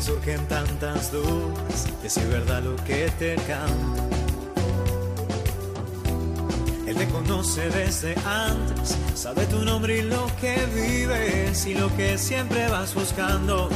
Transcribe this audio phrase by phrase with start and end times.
[0.00, 4.02] Surgen tantas dudas es verdad lo que te canta.
[6.86, 12.18] Él te conoce desde antes, sabe tu nombre y lo que vives y lo que
[12.18, 13.70] siempre vas buscando.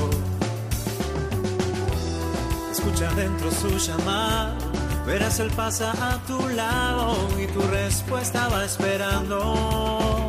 [2.70, 4.58] Escucha dentro su llamada,
[5.06, 10.28] verás él pasa a tu lado y tu respuesta va esperando.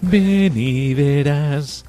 [0.00, 1.84] Ven y verás.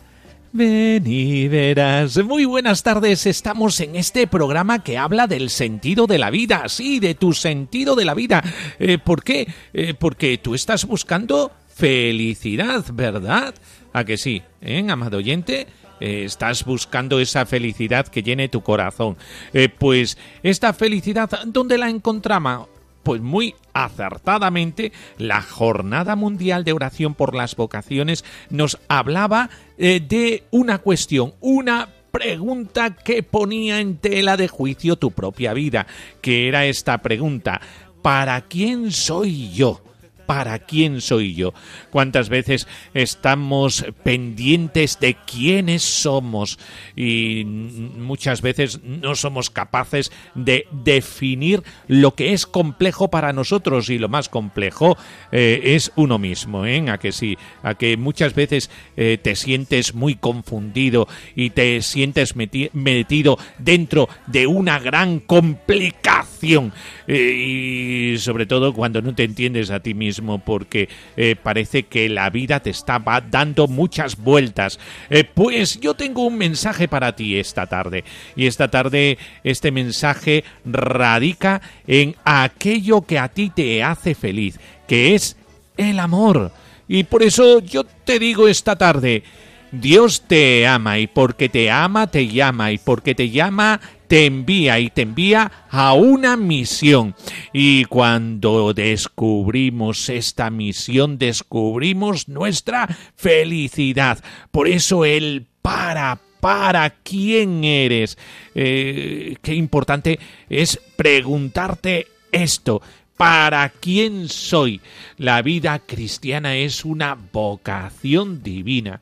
[0.56, 2.24] Ven y verás.
[2.24, 3.26] Muy buenas tardes.
[3.26, 6.70] Estamos en este programa que habla del sentido de la vida.
[6.70, 8.44] Sí, de tu sentido de la vida.
[8.78, 9.48] Eh, ¿Por qué?
[9.74, 13.56] Eh, porque tú estás buscando felicidad, ¿verdad?
[13.94, 14.44] ¿A que sí?
[14.62, 15.66] ¿Eh, amado oyente?
[16.00, 19.18] Eh, estás buscando esa felicidad que llene tu corazón.
[19.54, 22.68] Eh, pues esta felicidad, ¿dónde la encontramos?
[23.04, 30.44] Pues muy acertadamente, la Jornada Mundial de Oración por las Vocaciones nos hablaba eh, de
[30.52, 35.88] una cuestión, una pregunta que ponía en tela de juicio tu propia vida,
[36.22, 37.60] que era esta pregunta,
[38.02, 39.82] ¿para quién soy yo?
[40.26, 41.54] ¿Para quién soy yo?
[41.90, 46.58] ¿Cuántas veces estamos pendientes de quiénes somos
[46.96, 53.98] y muchas veces no somos capaces de definir lo que es complejo para nosotros y
[53.98, 54.98] lo más complejo
[55.32, 56.90] eh, es uno mismo, ¿eh?
[56.90, 62.36] A que sí, a que muchas veces eh, te sientes muy confundido y te sientes
[62.36, 66.74] meti metido dentro de una gran complicación
[67.08, 72.10] eh, y sobre todo cuando no te entiendes a ti mismo porque eh, parece que
[72.10, 74.80] la vida te estaba dando muchas vueltas.
[75.10, 78.04] Eh, pues yo tengo un mensaje para ti esta tarde.
[78.36, 85.16] Y esta tarde este mensaje radica en aquello que a ti te hace feliz, que
[85.16, 85.38] es
[85.78, 86.52] el amor.
[86.88, 89.24] Y por eso yo te digo esta tarde,
[89.72, 93.82] Dios te ama y porque te ama te llama y porque te llama
[94.14, 97.16] te envía y te envía a una misión.
[97.52, 104.24] Y cuando descubrimos esta misión, descubrimos nuestra felicidad.
[104.52, 108.20] Por eso el para para quién eres.
[108.54, 112.84] Eh, qué importante es preguntarte esto.
[113.18, 114.80] ¿Para quién soy?
[115.18, 119.02] La vida cristiana es una vocación divina.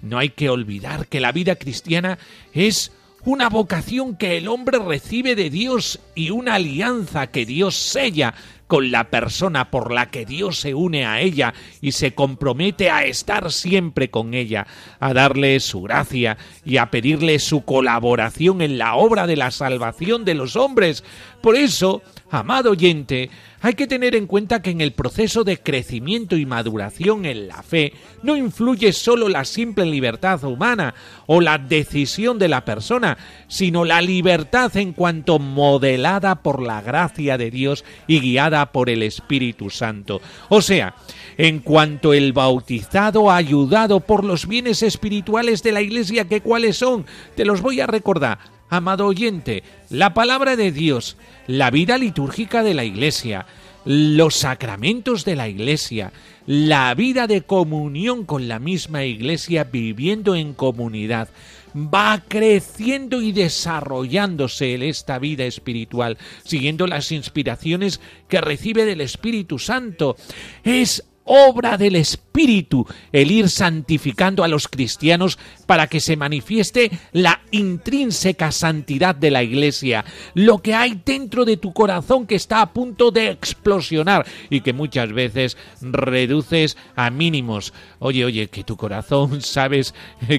[0.00, 2.20] No hay que olvidar que la vida cristiana
[2.52, 2.92] es
[3.24, 8.34] una vocación que el hombre recibe de Dios y una alianza que Dios sella
[8.66, 13.04] con la persona por la que Dios se une a ella y se compromete a
[13.04, 14.66] estar siempre con ella,
[15.00, 20.24] a darle su gracia y a pedirle su colaboración en la obra de la salvación
[20.24, 21.04] de los hombres.
[21.40, 23.30] Por eso, amado oyente,
[23.64, 27.62] hay que tener en cuenta que en el proceso de crecimiento y maduración en la
[27.62, 30.94] fe no influye solo la simple libertad humana
[31.26, 33.16] o la decisión de la persona,
[33.48, 39.02] sino la libertad en cuanto modelada por la gracia de Dios y guiada por el
[39.02, 40.20] Espíritu Santo.
[40.50, 40.94] O sea,
[41.38, 47.06] en cuanto el bautizado ayudado por los bienes espirituales de la Iglesia, que cuáles son,
[47.34, 51.16] te los voy a recordar amado oyente, la palabra de Dios,
[51.46, 53.46] la vida litúrgica de la Iglesia,
[53.84, 56.12] los sacramentos de la Iglesia,
[56.46, 61.28] la vida de comunión con la misma Iglesia viviendo en comunidad,
[61.74, 69.58] va creciendo y desarrollándose en esta vida espiritual, siguiendo las inspiraciones que recibe del Espíritu
[69.58, 70.16] Santo.
[70.62, 77.40] Es obra del Espíritu el ir santificando a los cristianos para que se manifieste la
[77.50, 80.04] intrínseca santidad de la Iglesia,
[80.34, 84.72] lo que hay dentro de tu corazón que está a punto de explosionar y que
[84.72, 87.72] muchas veces reduces a mínimos.
[87.98, 89.94] Oye, oye, que tu corazón sabes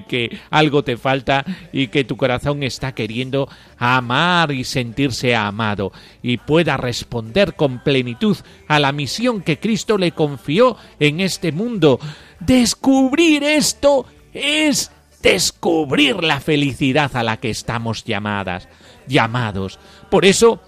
[0.07, 5.91] que algo te falta y que tu corazón está queriendo amar y sentirse amado
[6.21, 8.37] y pueda responder con plenitud
[8.67, 11.99] a la misión que Cristo le confió en este mundo.
[12.39, 14.91] Descubrir esto es
[15.21, 18.67] descubrir la felicidad a la que estamos llamadas,
[19.07, 19.79] llamados.
[20.09, 20.61] Por eso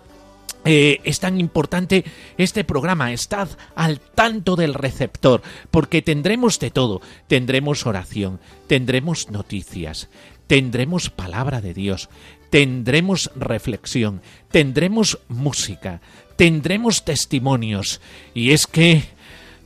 [0.66, 2.04] eh, es tan importante
[2.38, 3.14] este programa.
[3.14, 7.02] Estad al tanto del receptor, porque tendremos de todo.
[7.28, 10.10] Tendremos oración, tendremos noticias,
[10.48, 12.10] tendremos palabra de Dios,
[12.50, 14.22] tendremos reflexión,
[14.52, 16.02] tendremos música,
[16.36, 18.02] tendremos testimonios.
[18.34, 19.04] Y es que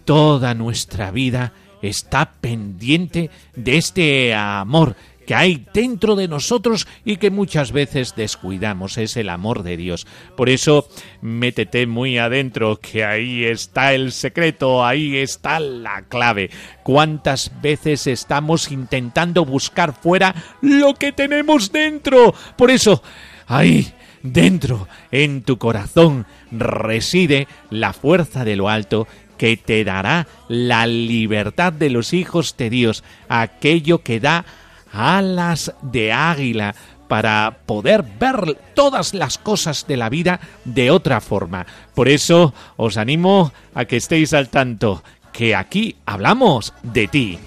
[0.06, 4.95] toda nuestra vida está pendiente de este amor
[5.31, 10.06] que hay dentro de nosotros y que muchas veces descuidamos, es el amor de Dios.
[10.36, 10.89] Por eso,
[11.22, 16.50] métete muy adentro, que ahí está el secreto, ahí está la clave.
[16.83, 22.36] ¿Cuántas veces estamos intentando buscar fuera lo que tenemos dentro?
[22.57, 23.01] Por eso,
[23.48, 23.88] ahí
[24.24, 29.07] dentro, en tu corazón, reside la fuerza de lo alto
[29.38, 34.45] que te dará la libertad de los hijos de Dios, aquello que da
[34.91, 36.75] alas de águila
[37.07, 41.65] para poder ver todas las cosas de la vida de otra forma.
[41.93, 45.03] Por eso os animo a que estéis al tanto,
[45.33, 47.39] que aquí hablamos de ti.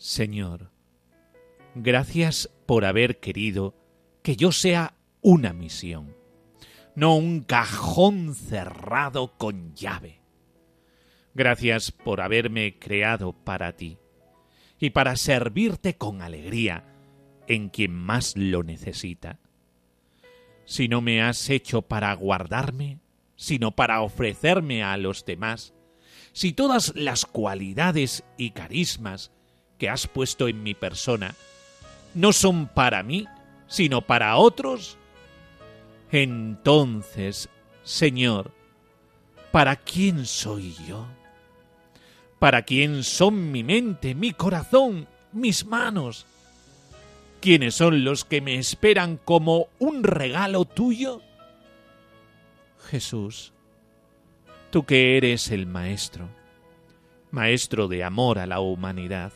[0.00, 0.70] Señor,
[1.74, 3.76] gracias por haber querido
[4.22, 6.16] que yo sea una misión,
[6.94, 10.22] no un cajón cerrado con llave.
[11.34, 13.98] Gracias por haberme creado para ti
[14.78, 16.86] y para servirte con alegría
[17.46, 19.38] en quien más lo necesita.
[20.64, 23.00] Si no me has hecho para guardarme,
[23.36, 25.74] sino para ofrecerme a los demás,
[26.32, 29.30] si todas las cualidades y carismas
[29.80, 31.34] que has puesto en mi persona
[32.14, 33.26] no son para mí,
[33.66, 34.98] sino para otros?
[36.12, 37.48] Entonces,
[37.82, 38.52] Señor,
[39.50, 41.06] ¿para quién soy yo?
[42.38, 46.26] ¿Para quién son mi mente, mi corazón, mis manos?
[47.40, 51.22] ¿Quiénes son los que me esperan como un regalo tuyo?
[52.90, 53.52] Jesús,
[54.70, 56.28] tú que eres el Maestro,
[57.30, 59.32] Maestro de amor a la humanidad,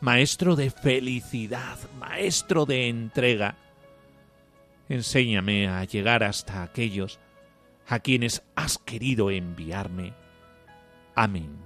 [0.00, 3.56] maestro de felicidad, maestro de entrega.
[4.88, 7.18] Enséñame a llegar hasta aquellos
[7.88, 10.12] a quienes has querido enviarme.
[11.14, 11.65] Amén.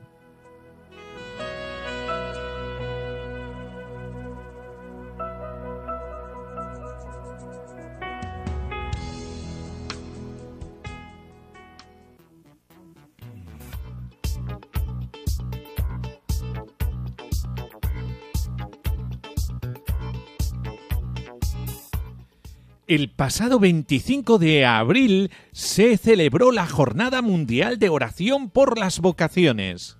[22.90, 29.99] El pasado 25 de abril se celebró la Jornada Mundial de Oración por las Vocaciones.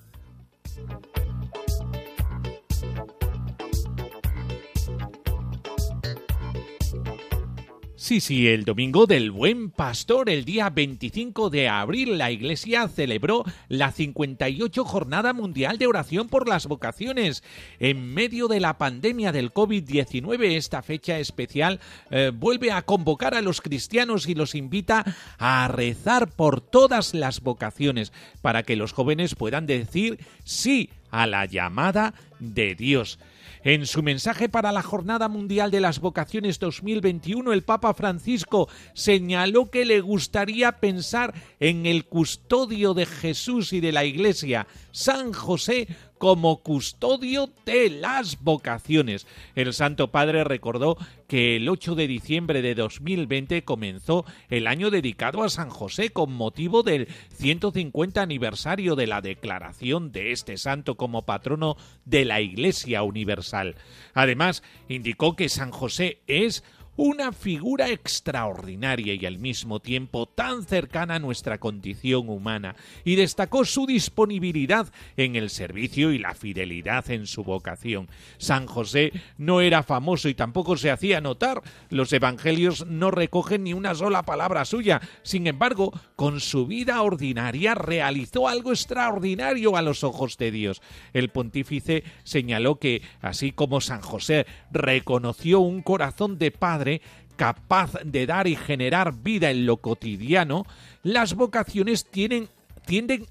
[8.10, 13.44] Sí, sí, el domingo del Buen Pastor, el día 25 de abril, la Iglesia celebró
[13.68, 17.44] la 58 Jornada Mundial de Oración por las Vocaciones.
[17.78, 21.78] En medio de la pandemia del COVID-19, esta fecha especial
[22.10, 25.04] eh, vuelve a convocar a los cristianos y los invita
[25.38, 28.12] a rezar por todas las vocaciones,
[28.42, 33.20] para que los jóvenes puedan decir sí a la llamada de Dios.
[33.62, 39.70] En su mensaje para la Jornada Mundial de las Vocaciones 2021, el Papa Francisco señaló
[39.70, 45.88] que le gustaría pensar en el custodio de Jesús y de la Iglesia, San José,
[46.20, 49.26] como custodio de las vocaciones.
[49.54, 55.42] El Santo Padre recordó que el 8 de diciembre de 2020 comenzó el año dedicado
[55.42, 61.22] a San José con motivo del 150 aniversario de la declaración de este santo como
[61.22, 63.76] patrono de la Iglesia Universal.
[64.12, 66.62] Además, indicó que San José es
[67.02, 72.76] una figura extraordinaria y al mismo tiempo tan cercana a nuestra condición humana,
[73.06, 78.10] y destacó su disponibilidad en el servicio y la fidelidad en su vocación.
[78.36, 81.62] San José no era famoso y tampoco se hacía notar.
[81.88, 85.00] Los evangelios no recogen ni una sola palabra suya.
[85.22, 90.82] Sin embargo, con su vida ordinaria realizó algo extraordinario a los ojos de Dios.
[91.14, 96.89] El pontífice señaló que, así como San José reconoció un corazón de padre,
[97.36, 100.66] capaz de dar y generar vida en lo cotidiano,
[101.02, 102.48] las vocaciones tienden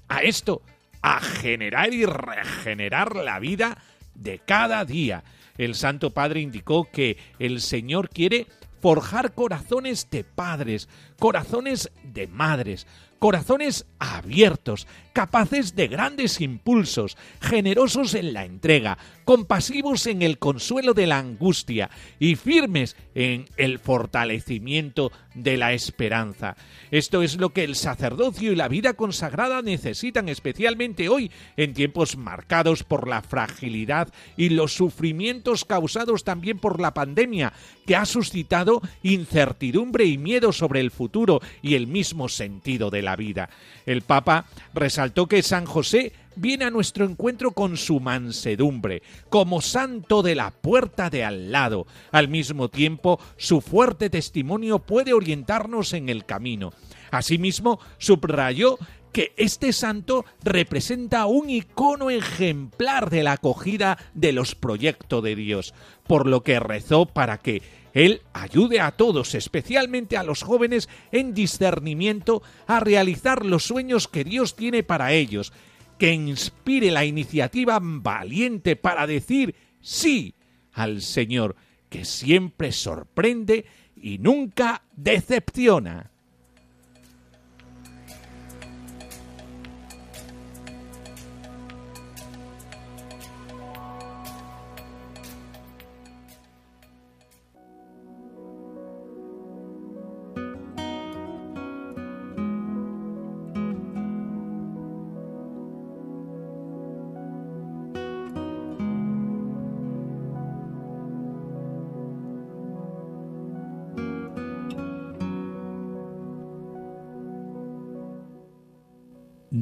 [0.08, 0.62] a esto,
[1.02, 3.78] a generar y regenerar la vida
[4.14, 5.22] de cada día.
[5.58, 8.46] El Santo Padre indicó que el Señor quiere
[8.80, 10.88] forjar corazones de padres,
[11.18, 12.86] corazones de madres,
[13.20, 21.06] corazones abiertos, capaces de grandes impulsos, generosos en la entrega, compasivos en el consuelo de
[21.06, 26.56] la angustia y firmes en el fortalecimiento de la esperanza.
[26.90, 32.16] Esto es lo que el sacerdocio y la vida consagrada necesitan especialmente hoy, en tiempos
[32.16, 34.08] marcados por la fragilidad
[34.38, 37.52] y los sufrimientos causados también por la pandemia,
[37.86, 43.16] que ha suscitado incertidumbre y miedo sobre el futuro y el mismo sentido de la
[43.16, 43.50] vida.
[43.86, 50.22] El Papa resaltó que San José viene a nuestro encuentro con su mansedumbre, como santo
[50.22, 51.86] de la puerta de al lado.
[52.12, 56.72] Al mismo tiempo, su fuerte testimonio puede orientarnos en el camino.
[57.10, 58.78] Asimismo, subrayó
[59.12, 65.74] que este santo representa un icono ejemplar de la acogida de los proyectos de Dios,
[66.06, 67.62] por lo que rezó para que
[67.92, 74.24] él ayude a todos, especialmente a los jóvenes, en discernimiento a realizar los sueños que
[74.24, 75.52] Dios tiene para ellos,
[75.98, 80.34] que inspire la iniciativa valiente para decir sí
[80.72, 81.56] al Señor,
[81.88, 86.10] que siempre sorprende y nunca decepciona.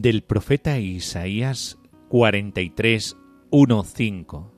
[0.00, 1.76] Del profeta Isaías
[2.08, 3.16] 43,
[3.50, 4.54] 1, 5.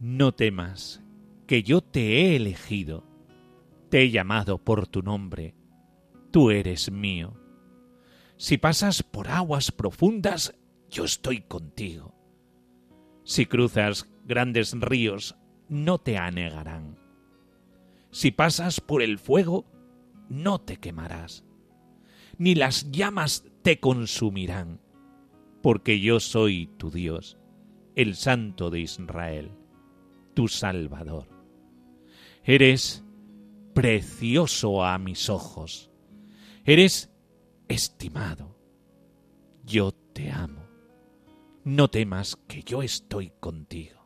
[0.00, 1.04] No temas,
[1.46, 3.04] que yo te he elegido,
[3.88, 5.54] te he llamado por tu nombre,
[6.32, 7.36] tú eres mío.
[8.36, 10.52] Si pasas por aguas profundas,
[10.90, 12.12] yo estoy contigo.
[13.22, 15.37] Si cruzas grandes ríos,
[15.68, 16.98] no te anegarán.
[18.10, 19.64] Si pasas por el fuego,
[20.28, 21.44] no te quemarás,
[22.38, 24.80] ni las llamas te consumirán,
[25.62, 27.38] porque yo soy tu Dios,
[27.94, 29.52] el Santo de Israel,
[30.34, 31.28] tu Salvador.
[32.44, 33.04] Eres
[33.74, 35.90] precioso a mis ojos,
[36.64, 37.12] eres
[37.68, 38.56] estimado,
[39.64, 40.66] yo te amo.
[41.64, 43.97] No temas que yo estoy contigo.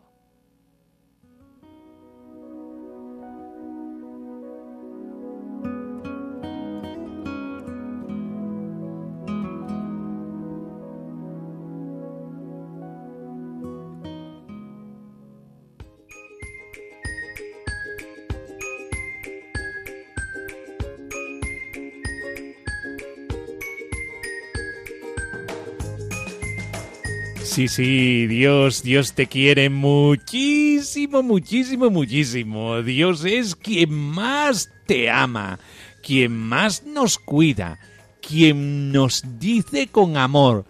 [27.53, 32.83] Sí, sí, Dios, Dios te quiere muchísimo, muchísimo, muchísimo.
[32.83, 35.59] Dios es quien más te ama,
[36.03, 37.79] quien más nos cuida,
[38.27, 40.65] quien nos dice con amor,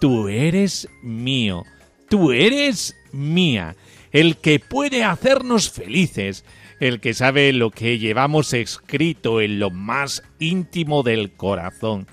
[0.00, 1.62] tú eres mío,
[2.08, 3.76] tú eres mía,
[4.10, 6.44] el que puede hacernos felices,
[6.80, 12.08] el que sabe lo que llevamos escrito en lo más íntimo del corazón.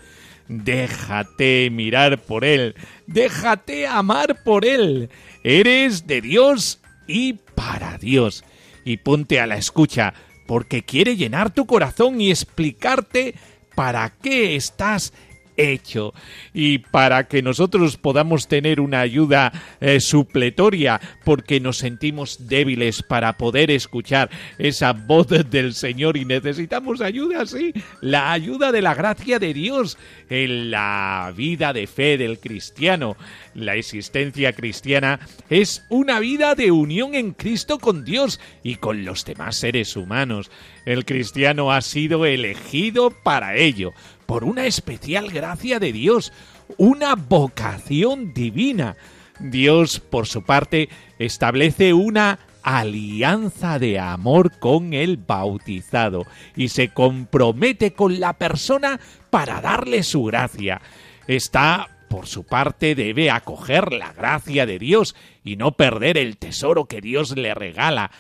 [0.53, 2.75] Déjate mirar por Él,
[3.07, 5.09] déjate amar por Él.
[5.45, 8.43] Eres de Dios y para Dios.
[8.83, 10.13] Y ponte a la escucha,
[10.47, 13.33] porque quiere llenar tu corazón y explicarte
[13.75, 15.13] para qué estás
[15.61, 16.13] hecho.
[16.53, 23.37] Y para que nosotros podamos tener una ayuda eh, supletoria, porque nos sentimos débiles para
[23.37, 29.39] poder escuchar esa voz del Señor y necesitamos ayuda, sí, la ayuda de la gracia
[29.39, 29.97] de Dios
[30.29, 33.17] en la vida de fe del cristiano.
[33.53, 39.25] La existencia cristiana es una vida de unión en Cristo con Dios y con los
[39.25, 40.49] demás seres humanos.
[40.85, 43.93] El cristiano ha sido elegido para ello,
[44.31, 46.31] por una especial gracia de Dios,
[46.77, 48.95] una vocación divina.
[49.41, 50.87] Dios, por su parte,
[51.19, 59.59] establece una alianza de amor con el bautizado y se compromete con la persona para
[59.59, 60.81] darle su gracia.
[61.27, 66.85] Está por su parte debe acoger la gracia de Dios y no perder el tesoro
[66.85, 68.11] que Dios le regala.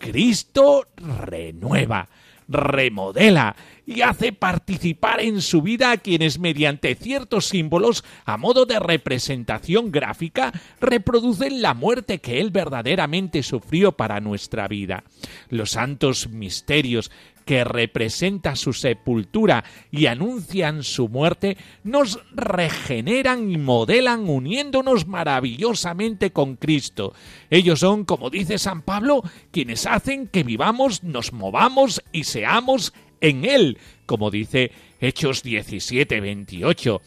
[0.00, 2.08] Cristo renueva,
[2.50, 8.78] remodela y hace participar en su vida a quienes mediante ciertos símbolos, a modo de
[8.78, 15.04] representación gráfica, reproducen la muerte que él verdaderamente sufrió para nuestra vida.
[15.48, 17.10] Los santos misterios
[17.50, 26.54] que representa su sepultura y anuncian su muerte, nos regeneran y modelan uniéndonos maravillosamente con
[26.54, 27.12] Cristo.
[27.50, 33.44] Ellos son, como dice San Pablo, quienes hacen que vivamos, nos movamos y seamos en
[33.44, 37.02] Él, como dice Hechos 17, 28.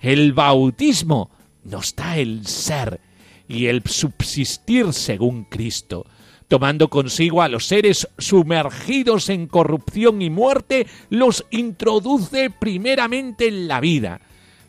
[0.00, 1.30] El bautismo
[1.62, 3.00] nos da el ser
[3.46, 6.04] y el subsistir según Cristo
[6.48, 13.80] tomando consigo a los seres sumergidos en corrupción y muerte, los introduce primeramente en la
[13.80, 14.20] vida.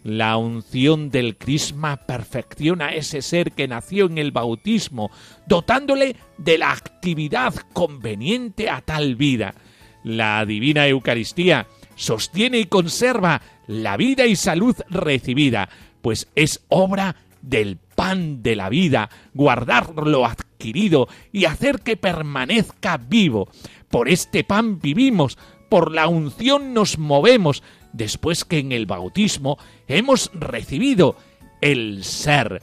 [0.04, 5.10] La unción del crisma perfecciona a ese ser que nació en el bautismo,
[5.48, 9.56] dotándole de la actividad conveniente a tal vida.
[10.04, 11.66] La divina Eucaristía
[11.96, 15.70] sostiene y conserva la vida y salud recibida,
[16.04, 17.16] pues es obra
[17.50, 23.48] del pan de la vida, guardar lo adquirido y hacer que permanezca vivo.
[23.90, 25.38] Por este pan vivimos,
[25.70, 31.16] por la unción nos movemos, después que en el bautismo hemos recibido
[31.62, 32.62] el ser.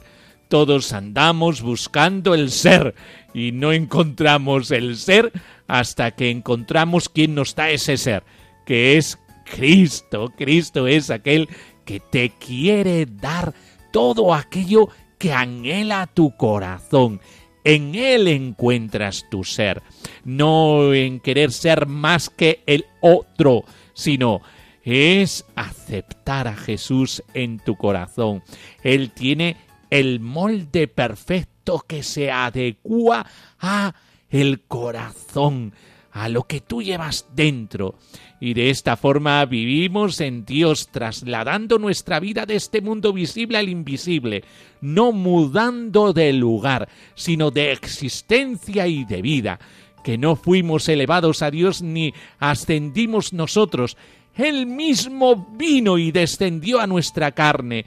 [0.49, 2.93] Todos andamos buscando el ser
[3.33, 5.31] y no encontramos el ser
[5.67, 8.23] hasta que encontramos quién nos da ese ser,
[8.65, 10.31] que es Cristo.
[10.37, 11.49] Cristo es aquel
[11.85, 13.53] que te quiere dar
[13.93, 17.21] todo aquello que anhela tu corazón.
[17.63, 19.81] En Él encuentras tu ser,
[20.25, 24.41] no en querer ser más que el otro, sino
[24.83, 28.43] es aceptar a Jesús en tu corazón.
[28.83, 29.55] Él tiene
[29.89, 33.25] el molde perfecto que se adecua
[33.59, 33.93] a
[34.29, 35.73] el corazón,
[36.13, 37.95] a lo que tú llevas dentro.
[38.39, 43.69] Y de esta forma vivimos en Dios, trasladando nuestra vida de este mundo visible al
[43.69, 44.43] invisible,
[44.79, 49.59] no mudando de lugar, sino de existencia y de vida,
[50.03, 53.97] que no fuimos elevados a Dios ni ascendimos nosotros,
[54.35, 57.85] Él mismo vino y descendió a nuestra carne,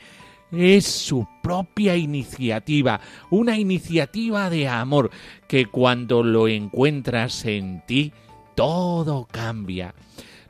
[0.53, 5.11] es su propia iniciativa, una iniciativa de amor
[5.49, 8.13] que cuando lo encuentras en ti,
[8.55, 9.95] todo cambia.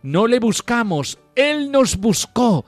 [0.02, 2.64] No le buscamos, Él nos buscó,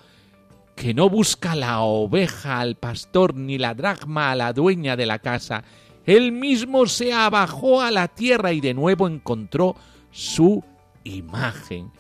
[0.74, 5.18] que no busca la oveja al pastor ni la dracma a la dueña de la
[5.18, 5.64] casa.
[6.06, 9.76] Él mismo se abajó a la tierra y de nuevo encontró
[10.10, 10.64] su
[11.04, 11.90] imagen.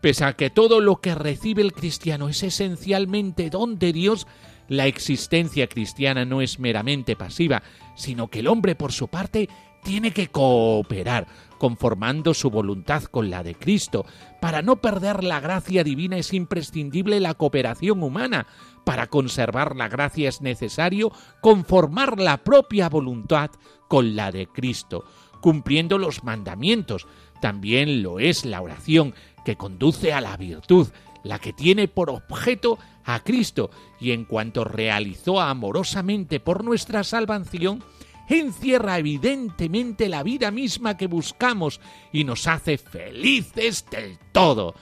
[0.00, 4.26] Pese a que todo lo que recibe el cristiano es esencialmente don de Dios,
[4.70, 7.64] la existencia cristiana no es meramente pasiva,
[7.96, 9.48] sino que el hombre por su parte
[9.82, 11.26] tiene que cooperar,
[11.58, 14.06] conformando su voluntad con la de Cristo.
[14.40, 18.46] Para no perder la gracia divina es imprescindible la cooperación humana.
[18.84, 23.50] Para conservar la gracia es necesario conformar la propia voluntad
[23.88, 25.04] con la de Cristo,
[25.40, 27.08] cumpliendo los mandamientos.
[27.40, 30.86] También lo es la oración, que conduce a la virtud,
[31.24, 37.82] la que tiene por objeto a Cristo, y en cuanto realizó amorosamente por nuestra salvación,
[38.28, 41.80] encierra evidentemente la vida misma que buscamos
[42.12, 44.74] y nos hace felices del todo,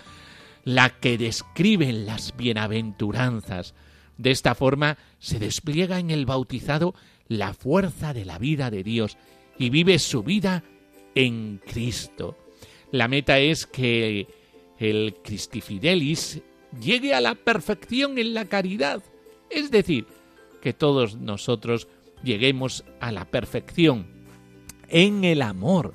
[0.65, 3.75] la que describen las bienaventuranzas.
[4.17, 6.95] De esta forma se despliega en el bautizado
[7.29, 9.17] la fuerza de la vida de Dios
[9.59, 10.65] y vive su vida
[11.15, 12.37] en Cristo.
[12.91, 14.27] La meta es que
[14.79, 16.41] el Christifidelis
[16.81, 19.03] llegue a la perfección en la caridad,
[19.51, 20.07] es decir,
[20.61, 21.89] que todos nosotros
[22.23, 24.07] lleguemos a la perfección
[24.89, 25.95] en el amor,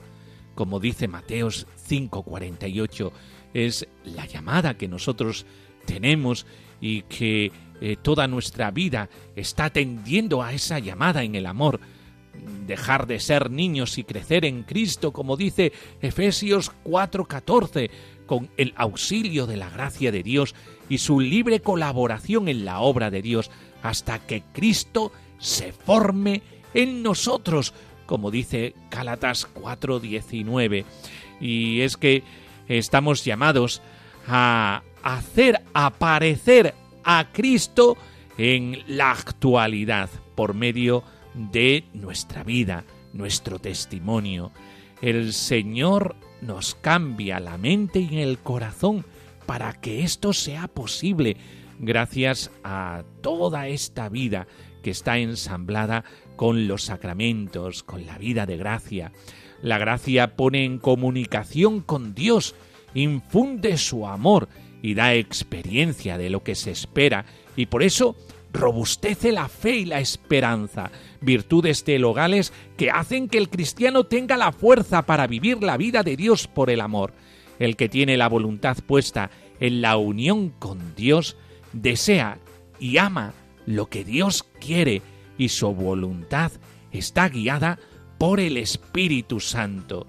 [0.56, 3.12] como dice Mateos 5:48,
[3.54, 5.46] es la llamada que nosotros
[5.86, 6.46] tenemos
[6.80, 11.80] y que eh, toda nuestra vida está tendiendo a esa llamada en el amor,
[12.66, 17.90] dejar de ser niños y crecer en Cristo, como dice Efesios 4:14,
[18.26, 20.56] con el auxilio de la gracia de Dios
[20.90, 26.42] y su libre colaboración en la obra de Dios, hasta que Cristo se forme
[26.74, 27.74] en nosotros,
[28.06, 30.86] como dice Gálatas 4:19.
[31.40, 32.24] Y es que
[32.68, 33.82] estamos llamados
[34.28, 37.98] a hacer aparecer a Cristo
[38.38, 44.52] en la actualidad por medio de nuestra vida, nuestro testimonio.
[45.02, 49.06] El Señor nos cambia la mente y el corazón
[49.46, 51.38] para que esto sea posible
[51.80, 54.48] gracias a toda esta vida
[54.82, 56.04] que está ensamblada
[56.36, 59.12] con los sacramentos, con la vida de gracia.
[59.62, 62.56] La gracia pone en comunicación con Dios,
[62.94, 64.50] infunde su amor
[64.82, 67.26] y da experiencia de lo que se espera
[67.56, 68.16] y por eso
[68.54, 74.52] robustece la fe y la esperanza, virtudes teologales que hacen que el cristiano tenga la
[74.52, 77.14] fuerza para vivir la vida de Dios por el amor.
[77.60, 81.36] El que tiene la voluntad puesta en la unión con Dios,
[81.74, 82.38] desea
[82.80, 83.34] y ama
[83.66, 85.02] lo que Dios quiere
[85.38, 86.52] y su voluntad
[86.92, 87.80] está guiada
[88.18, 90.08] por el Espíritu Santo.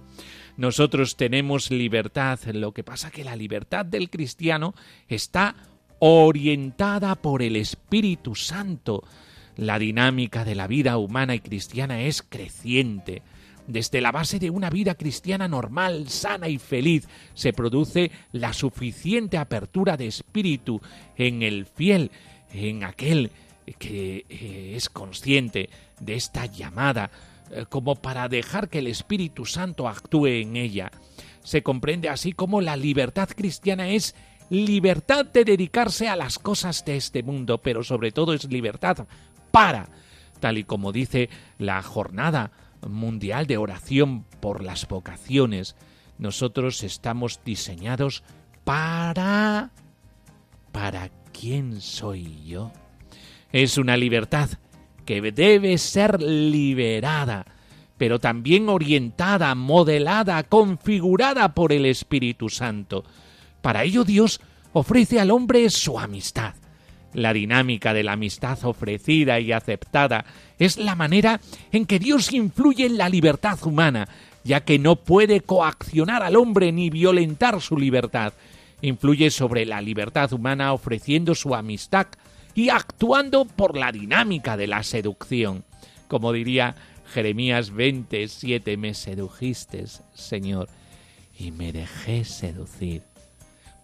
[0.56, 4.74] Nosotros tenemos libertad, lo que pasa que la libertad del cristiano
[5.08, 5.56] está
[5.98, 9.02] orientada por el Espíritu Santo.
[9.56, 13.22] La dinámica de la vida humana y cristiana es creciente.
[13.66, 19.38] Desde la base de una vida cristiana normal, sana y feliz, se produce la suficiente
[19.38, 20.80] apertura de espíritu
[21.16, 22.10] en el fiel,
[22.52, 23.30] en aquel
[23.78, 27.10] que eh, es consciente de esta llamada,
[27.50, 30.90] eh, como para dejar que el Espíritu Santo actúe en ella.
[31.42, 34.14] Se comprende así como la libertad cristiana es
[34.54, 39.06] libertad de dedicarse a las cosas de este mundo, pero sobre todo es libertad
[39.50, 39.88] para,
[40.40, 42.52] tal y como dice la jornada
[42.86, 45.76] mundial de oración por las vocaciones,
[46.18, 48.22] nosotros estamos diseñados
[48.64, 49.70] para...
[50.72, 52.72] ¿Para quién soy yo?
[53.52, 54.50] Es una libertad
[55.04, 57.46] que debe ser liberada,
[57.96, 63.04] pero también orientada, modelada, configurada por el Espíritu Santo.
[63.64, 64.42] Para ello Dios
[64.74, 66.52] ofrece al hombre su amistad.
[67.14, 70.26] La dinámica de la amistad ofrecida y aceptada
[70.58, 71.40] es la manera
[71.72, 74.06] en que Dios influye en la libertad humana,
[74.44, 78.34] ya que no puede coaccionar al hombre ni violentar su libertad.
[78.82, 82.08] Influye sobre la libertad humana ofreciendo su amistad
[82.54, 85.64] y actuando por la dinámica de la seducción.
[86.06, 86.74] Como diría
[87.14, 90.68] Jeremías 27, me sedujiste, Señor,
[91.38, 93.04] y me dejé seducir,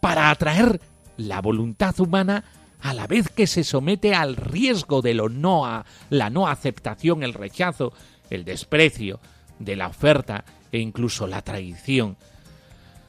[0.01, 0.81] para atraer
[1.17, 2.45] la voluntad humana
[2.81, 7.23] a la vez que se somete al riesgo de lo no a, la no aceptación,
[7.23, 7.93] el rechazo,
[8.31, 9.21] el desprecio
[9.59, 12.17] de la oferta e incluso la traición.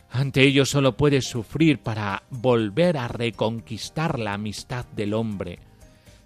[0.10, 5.60] Ante ello solo puede sufrir para volver a reconquistar la amistad del hombre.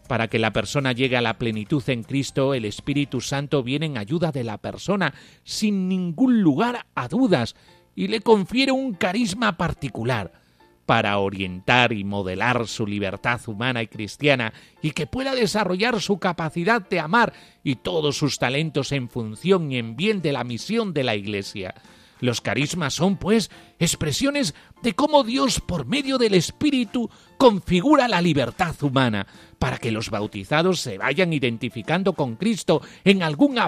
[0.07, 3.97] Para que la persona llegue a la plenitud en Cristo, el Espíritu Santo viene en
[3.97, 7.55] ayuda de la persona, sin ningún lugar a dudas,
[7.95, 10.44] y le confiere un carisma particular
[10.85, 16.81] para orientar y modelar su libertad humana y cristiana y que pueda desarrollar su capacidad
[16.87, 21.03] de amar y todos sus talentos en función y en bien de la misión de
[21.03, 21.75] la Iglesia.
[22.21, 28.75] Los carismas son, pues, expresiones de cómo Dios, por medio del Espíritu, configura la libertad
[28.81, 29.27] humana,
[29.59, 33.59] para que los bautizados se vayan identificando con Cristo en algún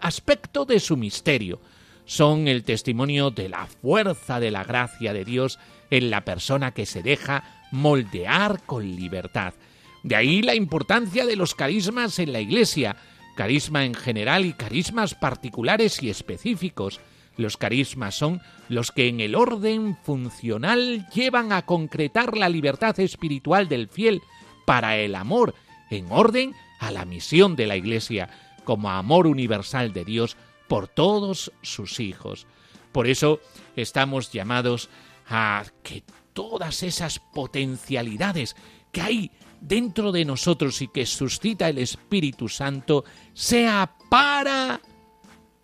[0.00, 1.60] aspecto de su misterio.
[2.04, 5.58] Son el testimonio de la fuerza de la gracia de Dios
[5.90, 9.54] en la persona que se deja moldear con libertad.
[10.02, 12.96] De ahí la importancia de los carismas en la Iglesia,
[13.36, 17.00] carisma en general y carismas particulares y específicos.
[17.36, 23.68] Los carismas son los que en el orden funcional llevan a concretar la libertad espiritual
[23.68, 24.22] del fiel
[24.64, 25.54] para el amor,
[25.90, 28.30] en orden a la misión de la Iglesia,
[28.64, 30.36] como amor universal de Dios
[30.68, 32.46] por todos sus hijos.
[32.92, 33.40] Por eso
[33.76, 34.88] estamos llamados
[35.28, 38.56] a que todas esas potencialidades
[38.92, 44.80] que hay dentro de nosotros y que suscita el Espíritu Santo sea para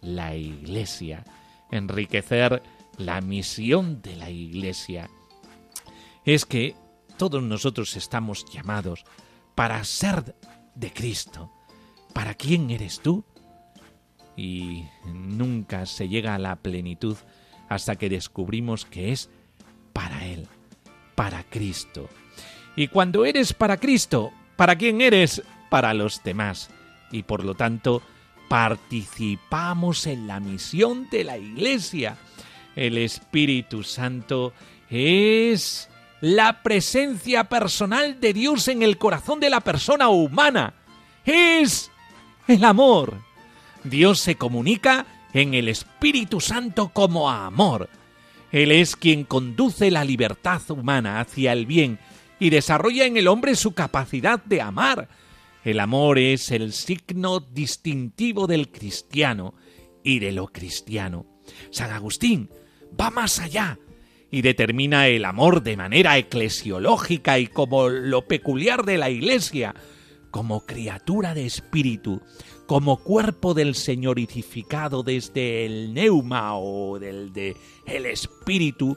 [0.01, 1.25] la Iglesia
[1.71, 2.63] enriquecer
[2.99, 5.09] la misión de la Iglesia.
[6.25, 6.77] Es que
[7.17, 9.05] todos nosotros estamos llamados
[9.55, 10.37] para ser
[10.75, 11.51] de Cristo.
[12.13, 13.25] ¿Para quién eres tú?
[14.37, 17.17] Y nunca se llega a la plenitud
[17.69, 19.31] hasta que descubrimos que es
[19.93, 20.47] para Él,
[21.15, 22.09] para Cristo.
[22.77, 25.43] Y cuando eres para Cristo, ¿para quién eres?
[25.69, 26.71] Para los demás.
[27.11, 28.03] Y por lo tanto,
[28.49, 32.17] participamos en la misión de la Iglesia.
[32.75, 34.53] El Espíritu Santo
[34.89, 35.89] es
[36.21, 40.75] la presencia personal de Dios en el corazón de la persona humana.
[41.25, 41.91] Es
[42.47, 43.17] el amor.
[43.85, 47.89] Dios se comunica en el Espíritu Santo como amor.
[48.53, 51.99] Él es quien conduce la libertad humana hacia el bien
[52.39, 55.09] y desarrolla en el hombre su capacidad de amar.
[55.65, 59.55] El amor es el signo distintivo del cristiano
[60.05, 61.27] y de lo cristiano.
[61.71, 62.51] San Agustín
[63.01, 63.79] va más allá
[64.31, 69.75] y determina el amor de manera eclesiológica y como lo peculiar de la Iglesia,
[70.31, 72.23] como criatura de espíritu,
[72.73, 77.55] como cuerpo del señorificado desde el neuma o del de
[77.85, 78.97] el espíritu,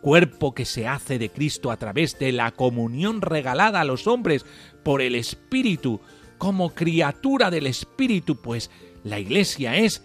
[0.00, 4.46] cuerpo que se hace de Cristo a través de la comunión regalada a los hombres
[4.84, 6.00] por el espíritu,
[6.38, 8.70] como criatura del espíritu, pues
[9.02, 10.04] la iglesia es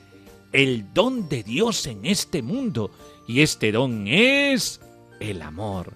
[0.52, 2.90] el don de Dios en este mundo
[3.28, 4.82] y este don es
[5.20, 5.94] el amor.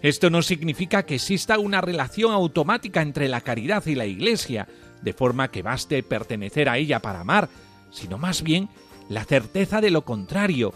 [0.00, 4.66] Esto no significa que exista una relación automática entre la caridad y la Iglesia,
[5.02, 7.48] de forma que baste pertenecer a ella para amar,
[7.90, 8.68] sino más bien
[9.08, 10.72] la certeza de lo contrario.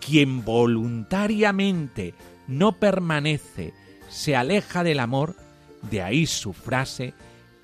[0.00, 2.14] Quien voluntariamente
[2.46, 3.72] no permanece,
[4.08, 5.36] se aleja del amor,
[5.90, 7.14] de ahí su frase,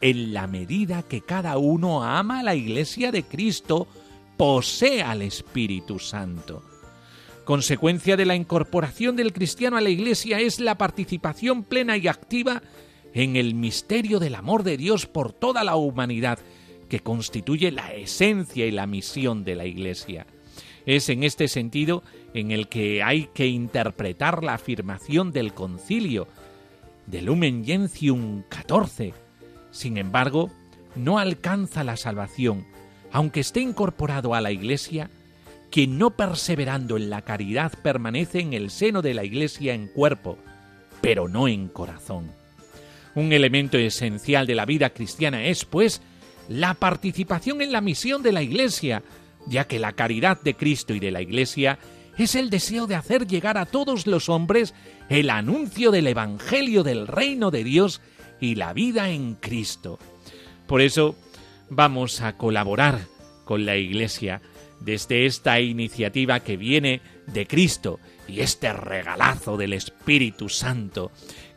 [0.01, 3.87] en la medida que cada uno ama a la Iglesia de Cristo,
[4.37, 6.65] posee al Espíritu Santo.
[7.45, 12.63] Consecuencia de la incorporación del cristiano a la Iglesia es la participación plena y activa
[13.15, 16.39] en el misterio del amor de Dios por toda la humanidad,
[16.89, 20.27] que constituye la esencia y la misión de la Iglesia.
[20.87, 22.03] Es en este sentido
[22.35, 26.27] en el que hay que interpretar la afirmación del concilio
[27.07, 29.15] de Lumen Gentium 14.
[29.71, 30.51] Sin embargo,
[30.97, 32.67] no alcanza la salvación,
[33.13, 35.11] aunque esté incorporado a la Iglesia,
[35.71, 40.39] quien no perseverando en la caridad permanece en el seno de la Iglesia en cuerpo,
[41.01, 42.40] pero no en corazón.
[43.21, 46.01] Un elemento esencial de la vida cristiana es, pues,
[46.49, 49.03] la participación en la misión de la Iglesia,
[49.47, 51.79] ya que la caridad de Cristo y de la Iglesia
[52.17, 54.73] es el deseo de hacer llegar a todos los hombres
[55.11, 58.01] el anuncio del Evangelio del reino de Dios
[58.41, 59.99] y la vida en Cristo.
[60.67, 61.15] Por eso
[61.69, 63.01] vamos a colaborar
[63.45, 64.41] con la Iglesia
[64.81, 71.13] desde esta iniciativa que viene de Cristo y este regalazo del Espíritu Santo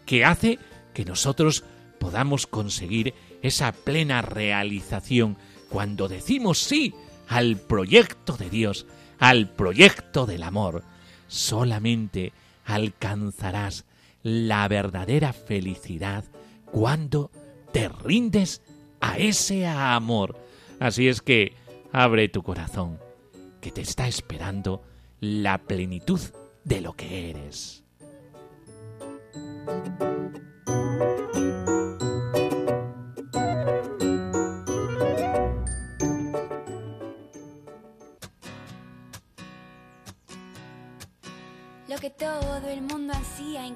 [0.06, 0.60] que hace
[0.94, 1.64] que nosotros
[2.00, 5.38] podamos conseguir esa plena realización
[5.70, 6.94] cuando decimos sí
[7.28, 8.86] al proyecto de Dios,
[9.20, 10.84] al proyecto del amor.
[11.28, 12.34] Solamente
[12.66, 13.86] alcanzarás
[14.22, 16.26] la verdadera felicidad
[16.72, 17.32] cuando
[17.72, 18.62] te rindes
[19.02, 20.38] a ese amor.
[20.80, 21.56] Así es que
[21.92, 23.00] abre tu corazón
[23.62, 24.84] que te está esperando
[25.20, 26.20] la plenitud
[26.64, 27.84] de lo que eres.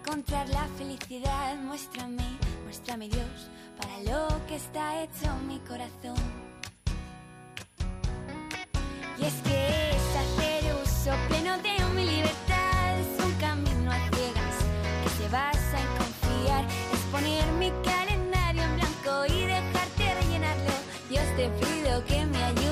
[0.08, 1.58] Encontrar la felicidad.
[1.58, 2.24] Muéstrame,
[2.64, 6.16] muéstrame Dios, para lo que está hecho mi corazón.
[9.20, 14.56] Y es que es hacer uso pleno de mi libertad, es un camino a ciegas
[15.04, 20.74] que se basa en confiar, es poner mi calendario en blanco y dejarte rellenarlo.
[21.10, 22.67] Dios te pido que me ayudes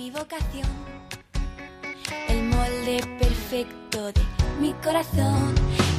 [0.00, 0.66] mi vocación,
[2.28, 4.22] el molde perfecto de
[4.58, 5.54] mi corazón.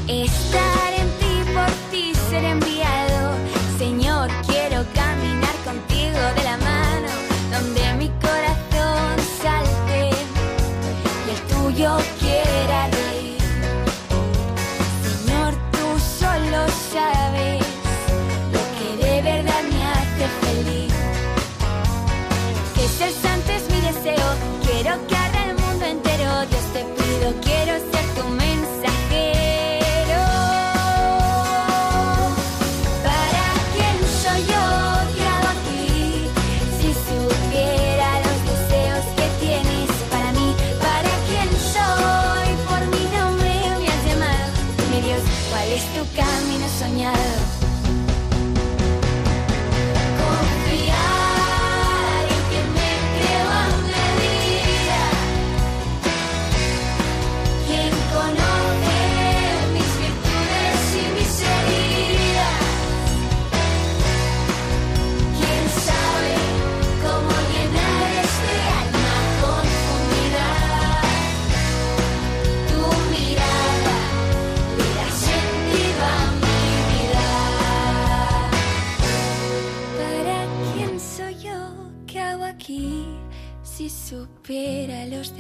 [0.07, 3.35] Estar en ti, por ti ser enviado.
[3.77, 7.11] Señor, quiero caminar contigo de la mano,
[7.51, 10.09] donde mi corazón salte
[11.27, 13.37] y el tuyo quiera reír.
[15.05, 16.59] Señor, tú solo
[16.91, 17.61] sabes
[24.91, 25.30] pido, quiero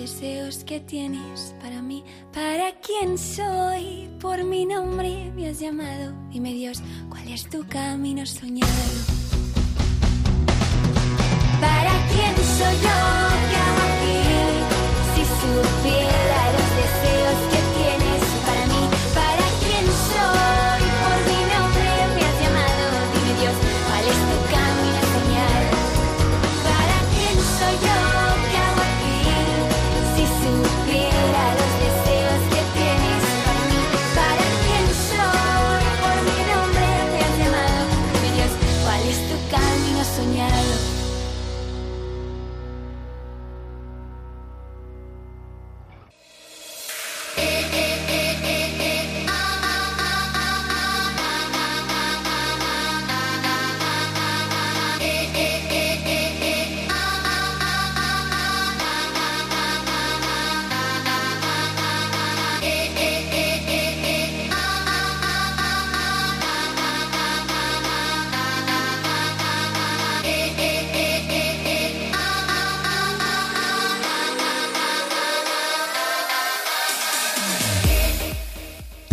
[0.01, 4.09] deseos que tienes para mí, ¿para quién soy?
[4.19, 6.13] Por mi nombre me has llamado.
[6.31, 8.71] Dime Dios, ¿cuál es tu camino soñado?
[11.61, 12.99] ¿Para quién soy yo?
[13.49, 14.17] ¿Qué hago aquí?
[15.13, 16.10] Si supiera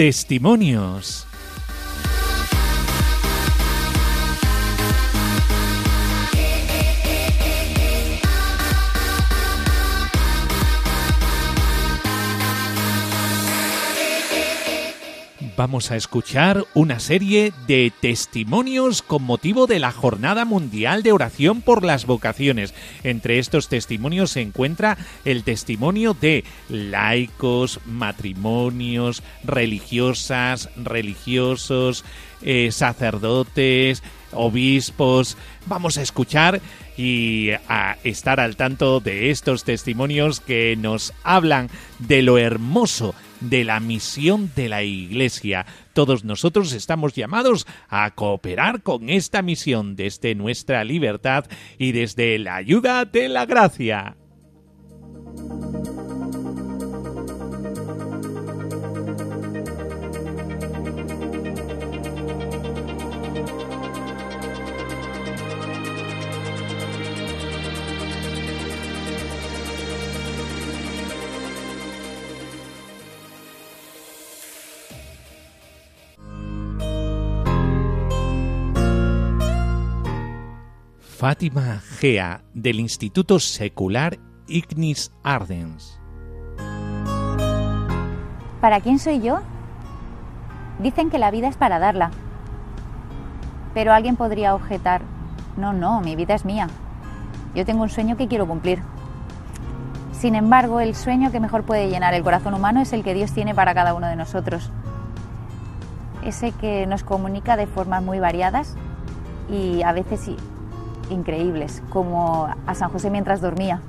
[0.09, 1.28] Testimonios.
[15.59, 21.63] Vamos a escuchar una serie de testimonios con motivo de la Jornada Mundial de Oración
[21.63, 22.75] por las Vocaciones.
[23.03, 32.05] Entre estos testimonios se encuentra el testimonio de laicos, matrimonios, religiosas, religiosos,
[32.43, 35.37] eh, sacerdotes, obispos.
[35.67, 36.61] Vamos a escuchar
[36.97, 41.69] y a estar al tanto de estos testimonios que nos hablan
[41.99, 45.67] de lo hermoso de la misión de la Iglesia.
[45.93, 51.47] Todos nosotros estamos llamados a cooperar con esta misión desde nuestra libertad
[51.79, 54.17] y desde la ayuda de la gracia.
[81.19, 86.01] Fátima Gea del Instituto Secular Ignis Ardens.
[88.61, 89.41] ¿Para quién soy yo?
[90.79, 92.13] Dicen que la vida es para darla.
[93.75, 95.03] Pero alguien podría objetar,
[95.57, 96.69] no, no, mi vida es mía.
[97.53, 98.81] Yo tengo un sueño que quiero cumplir.
[100.13, 103.33] Sin embargo, el sueño que mejor puede llenar el corazón humano es el que Dios
[103.33, 104.71] tiene para cada uno de nosotros.
[106.23, 108.77] Ese que nos comunica de formas muy variadas
[109.51, 110.37] y a veces sí,
[111.11, 113.81] increíbles, como a San José mientras dormía.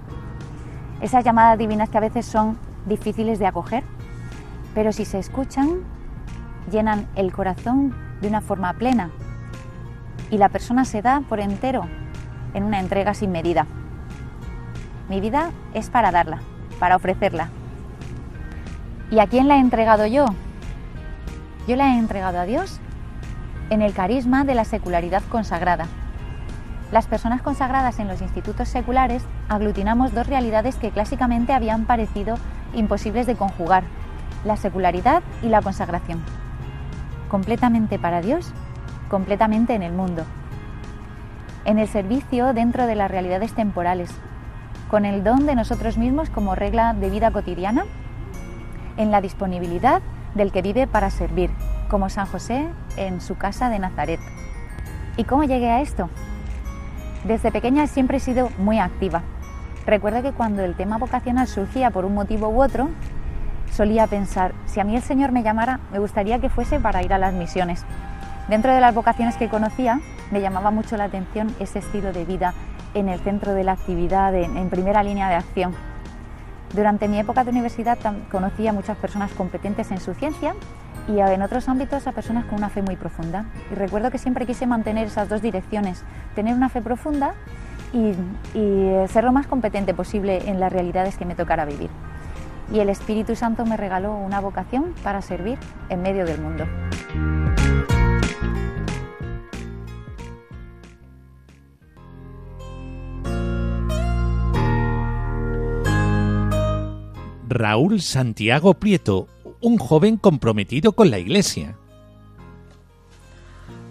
[1.02, 3.84] Esas llamadas divinas que a veces son difíciles de acoger,
[4.74, 5.82] pero si se escuchan,
[6.72, 9.10] llenan el corazón de una forma plena
[10.30, 11.84] y la persona se da por entero
[12.54, 13.66] en una entrega sin medida.
[15.10, 16.40] Mi vida es para darla,
[16.80, 17.50] para ofrecerla.
[19.12, 20.26] ¿Y a quién la he entregado yo?
[21.68, 22.80] Yo la he entregado a Dios
[23.70, 25.88] en el carisma de la secularidad consagrada.
[26.92, 32.38] Las personas consagradas en los institutos seculares aglutinamos dos realidades que clásicamente habían parecido
[32.74, 33.84] imposibles de conjugar,
[34.44, 36.24] la secularidad y la consagración.
[37.30, 38.52] Completamente para Dios,
[39.08, 40.24] completamente en el mundo.
[41.66, 44.10] En el servicio dentro de las realidades temporales,
[44.90, 47.86] con el don de nosotros mismos como regla de vida cotidiana,
[48.98, 50.02] en la disponibilidad
[50.34, 51.52] del que vive para servir,
[51.88, 54.20] como San José en su casa de Nazaret.
[55.18, 56.10] ¿Y cómo llegué a esto?
[57.24, 59.24] Desde pequeña siempre he sido muy activa.
[59.86, 62.90] Recuerdo que cuando el tema vocacional surgía por un motivo u otro,
[63.72, 67.14] solía pensar, si a mí el Señor me llamara, me gustaría que fuese para ir
[67.14, 67.86] a las misiones.
[68.48, 70.00] Dentro de las vocaciones que conocía,
[70.32, 72.54] me llamaba mucho la atención ese estilo de vida
[72.94, 75.76] en el centro de la actividad, en, primera línea de acción.
[76.74, 77.98] Durante mi época de universidad
[78.32, 80.56] conocí a muchas personas competentes en su ciencia
[81.10, 83.46] y en otros ámbitos a personas con una fe muy profunda.
[83.72, 86.04] Y recuerdo que siempre quise mantener esas dos direcciones,
[86.36, 87.34] tener una fe profunda
[87.92, 88.14] y,
[88.58, 91.90] y ser lo más competente posible en las realidades que me tocara vivir.
[92.72, 95.58] Y el Espíritu Santo me regaló una vocación para servir
[95.90, 96.66] en medio del mundo.
[107.52, 109.28] Raúl Santiago Prieto,
[109.62, 111.76] un joven comprometido con la Iglesia.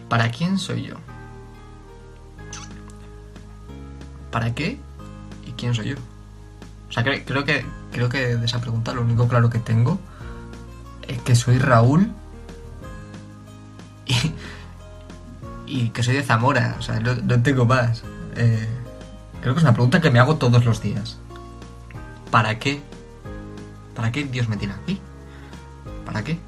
[0.08, 0.94] ¿Para quién soy yo?
[4.30, 4.78] ¿Para qué?
[5.46, 5.96] ¿Y quién soy yo?
[6.88, 9.98] O sea, cre- creo que creo que de esa pregunta lo único claro que tengo
[11.06, 12.10] es que soy Raúl
[15.66, 16.76] y, que soy de Zamora.
[16.78, 18.02] O sea, no, no tengo más.
[18.36, 18.66] Eh,
[19.40, 21.18] creo que es una pregunta que me hago todos los días.
[22.30, 22.80] ¿Para qué?
[23.94, 25.00] ¿Para qué Dios me tiene aquí?
[26.08, 26.38] ¿Para qué?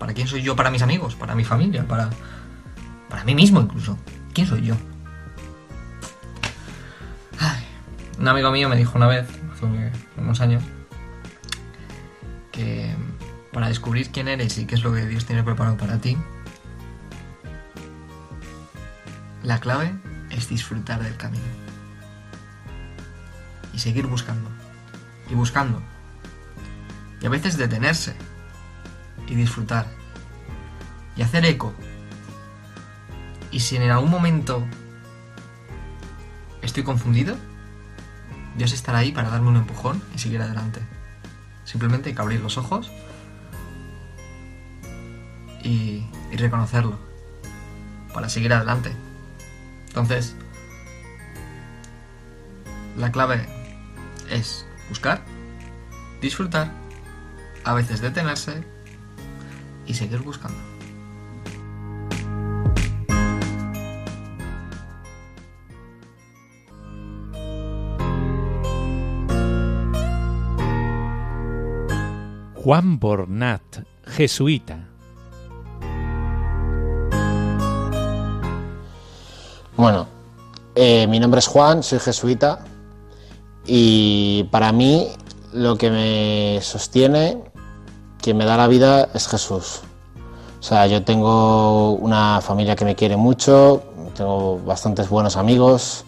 [0.00, 1.14] ¿Para quién soy yo para mis amigos?
[1.14, 1.86] ¿Para mi familia?
[1.86, 2.10] ¿Para,
[3.08, 3.96] para mí mismo incluso?
[4.34, 4.74] ¿Quién soy yo?
[8.18, 10.64] Un amigo mío me dijo una vez, hace unos años,
[12.50, 12.96] que
[13.52, 16.18] para descubrir quién eres y qué es lo que Dios tiene preparado para ti,
[19.44, 19.94] la clave
[20.30, 21.44] es disfrutar del camino.
[23.72, 24.50] Y seguir buscando.
[25.30, 25.80] Y buscando.
[27.20, 28.14] Y a veces detenerse
[29.26, 29.86] y disfrutar.
[31.16, 31.74] Y hacer eco.
[33.50, 34.64] Y si en algún momento
[36.62, 37.36] estoy confundido,
[38.56, 40.80] Dios estará ahí para darme un empujón y seguir adelante.
[41.64, 42.90] Simplemente hay que abrir los ojos
[45.62, 46.98] y, y reconocerlo
[48.12, 48.92] para seguir adelante.
[49.88, 50.34] Entonces,
[52.96, 53.46] la clave
[54.30, 55.22] es buscar,
[56.20, 56.79] disfrutar,
[57.64, 58.64] a veces detenerse
[59.86, 60.58] y seguir buscando.
[72.62, 73.62] Juan Bornat,
[74.04, 74.86] jesuita.
[79.76, 80.06] Bueno,
[80.74, 82.62] eh, mi nombre es Juan, soy jesuita
[83.66, 85.08] y para mí
[85.54, 87.49] lo que me sostiene,
[88.20, 89.80] quien me da la vida es Jesús.
[90.58, 93.82] O sea, yo tengo una familia que me quiere mucho,
[94.14, 96.04] tengo bastantes buenos amigos,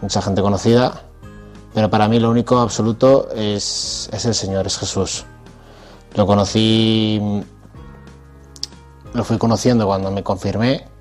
[0.00, 1.02] mucha gente conocida,
[1.74, 5.24] pero para mí lo único absoluto es, es el Señor, es Jesús.
[6.14, 7.20] Lo conocí,
[9.12, 10.94] lo fui conociendo cuando me confirmé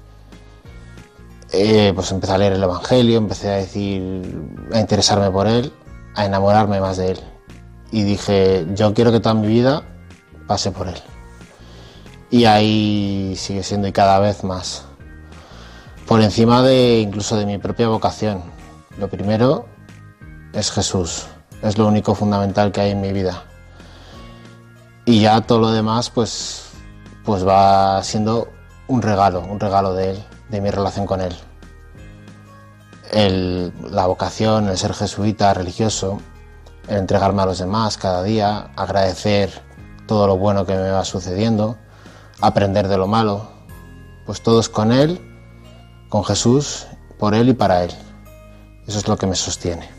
[1.55, 4.01] eh, pues empecé a leer el Evangelio, empecé a decir,
[4.73, 5.71] a interesarme por él,
[6.15, 7.19] a enamorarme más de él.
[7.91, 9.83] Y dije, yo quiero que toda mi vida
[10.47, 11.01] pase por él.
[12.29, 14.85] Y ahí sigue siendo y cada vez más.
[16.07, 18.43] Por encima de incluso de mi propia vocación.
[18.97, 19.65] Lo primero
[20.53, 21.25] es Jesús.
[21.61, 23.43] Es lo único fundamental que hay en mi vida.
[25.05, 26.65] Y ya todo lo demás, pues,
[27.23, 28.49] pues va siendo
[28.87, 30.23] un regalo, un regalo de él
[30.53, 31.35] de mi relación con Él.
[33.91, 36.19] La vocación, el ser jesuita, religioso,
[36.87, 39.49] el entregarme a los demás cada día, agradecer
[40.07, 41.77] todo lo bueno que me va sucediendo,
[42.41, 43.49] aprender de lo malo,
[44.25, 45.19] pues todo es con Él,
[46.09, 46.87] con Jesús,
[47.17, 47.91] por Él y para Él.
[48.87, 49.89] Eso es lo que me sostiene.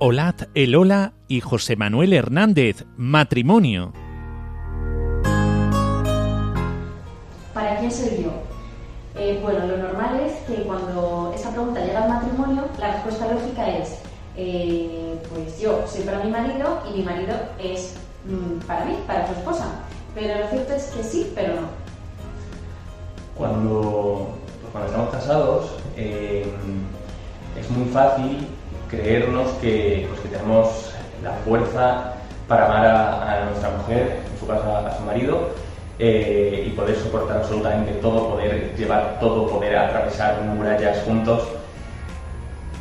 [0.00, 3.92] Olat Elola y José Manuel Hernández, matrimonio.
[7.52, 8.47] ¿Para quién soy yo?
[9.18, 13.68] Eh, bueno, lo normal es que cuando esa pregunta llega al matrimonio, la respuesta lógica
[13.68, 13.98] es,
[14.36, 17.96] eh, pues yo soy para mi marido y mi marido es
[18.26, 19.64] mm, para mí, para tu esposa.
[20.14, 21.66] Pero lo cierto es que sí, pero no.
[23.36, 24.28] Cuando,
[24.70, 26.46] cuando estamos casados eh,
[27.58, 28.46] es muy fácil
[28.88, 30.92] creernos que, pues que tenemos
[31.24, 32.14] la fuerza
[32.46, 35.50] para amar a, nuestra mujer, en su caso a su marido,
[35.98, 41.48] eh, y poder soportar absolutamente todo, poder llevar todo, poder atravesar murallas juntos.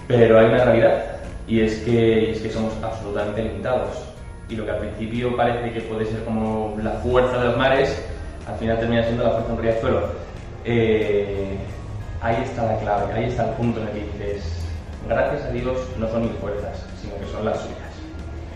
[0.08, 4.04] Pero hay una realidad, y es que, es que somos absolutamente limitados.
[4.50, 8.02] Y lo que al principio parece que puede ser como la fuerza de los mares,
[8.48, 10.02] al final termina siendo la fuerza de un riachuelo.
[10.64, 11.58] eh,
[12.22, 14.66] ahí está la clave, ahí está el punto en el que dices,
[15.08, 17.78] gracias a Dios no son mis fuerzas, sino que son las suyas.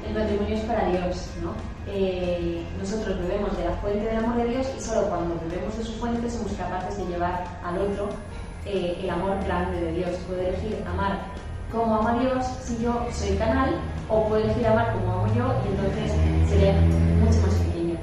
[0.07, 1.70] El matrimonio es para Dios, ¿no?
[1.87, 5.83] Eh, nosotros bebemos de la fuente del amor de Dios y solo cuando bebemos de
[5.83, 8.09] su fuente somos capaces de llevar al otro
[8.65, 10.11] eh, el amor grande de Dios.
[10.27, 11.19] Puedo elegir amar
[11.71, 13.75] como ama Dios si yo soy canal
[14.09, 16.11] o puedo elegir amar como amo yo y entonces
[16.49, 17.95] sería mucho más pequeño.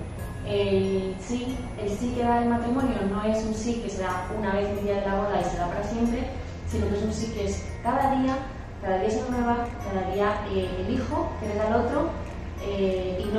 [0.47, 4.27] El sí, el sí que da el matrimonio no es un sí que se da
[4.37, 6.27] una vez el día de la boda y se da para siempre,
[6.69, 8.37] sino que es un sí que es cada día,
[8.83, 12.11] cada día se renueva, cada día eh, elijo que le da al otro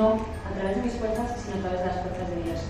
[0.00, 0.14] no
[0.48, 2.60] a través de mis fuerzas, sino a través de las fuerzas de Dios.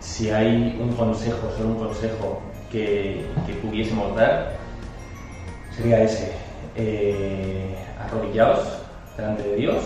[0.00, 4.56] Si hay un consejo, solo un consejo que, que pudiésemos dar,
[5.76, 6.32] sería ese.
[6.74, 8.60] Eh, arrodillaos
[9.16, 9.82] delante de Dios,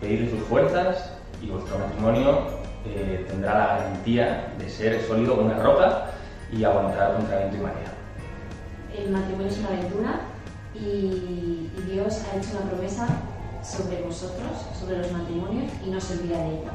[0.00, 1.12] pedirle sus fuerzas
[1.42, 2.42] y vuestro matrimonio
[2.86, 6.10] eh, tendrá la garantía de ser sólido como una roca
[6.52, 7.92] y aguantar contra viento y marea.
[8.96, 10.20] El matrimonio es una aventura
[10.76, 10.78] y,
[11.76, 13.08] y Dios ha hecho una promesa
[13.66, 16.72] sobre vosotros, sobre los matrimonios y no se olvida de ella.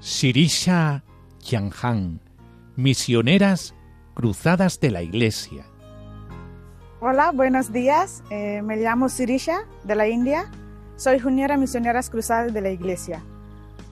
[0.00, 1.04] Sirisha
[1.40, 2.20] Yanhan,
[2.76, 3.74] misioneras
[4.14, 5.66] cruzadas de la Iglesia.
[7.00, 8.22] Hola, buenos días.
[8.30, 10.50] Eh, me llamo Sirisha de la India.
[10.96, 13.22] Soy juniora misioneras cruzadas de la Iglesia.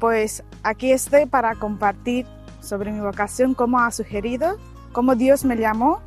[0.01, 2.27] Pues aquí estoy para compartir
[2.61, 4.59] sobre mi vocación, cómo ha sugerido,
[4.93, 6.01] cómo Dios me llamó.